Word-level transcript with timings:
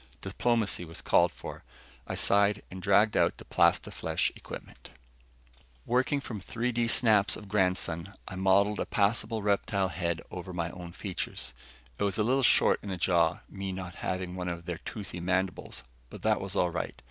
Diplomacy 0.21 0.83
was 0.83 0.99
called 0.99 1.31
for. 1.31 1.63
I 2.07 2.15
sighed 2.15 2.63
and 2.71 2.81
dragged 2.81 3.15
out 3.15 3.37
the 3.37 3.45
plastiflesh 3.45 4.31
equipment. 4.35 4.89
Working 5.85 6.19
from 6.19 6.41
3D 6.41 6.89
snaps 6.89 7.35
of 7.35 7.47
Grandson, 7.47 8.15
I 8.27 8.33
modeled 8.35 8.79
a 8.79 8.87
passable 8.87 9.43
reptile 9.43 9.89
head 9.89 10.19
over 10.31 10.53
my 10.53 10.71
own 10.71 10.91
features. 10.91 11.53
It 11.99 12.03
was 12.03 12.17
a 12.17 12.23
little 12.23 12.41
short 12.41 12.79
in 12.81 12.89
the 12.89 12.97
jaw, 12.97 13.41
me 13.47 13.71
not 13.71 13.93
having 13.97 14.33
one 14.35 14.47
of 14.49 14.65
their 14.65 14.79
toothy 14.79 15.19
mandibles, 15.19 15.83
but 16.09 16.23
that 16.23 16.41
was 16.41 16.55
all 16.55 16.71
right. 16.71 16.99